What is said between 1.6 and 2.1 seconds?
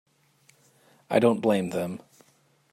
them.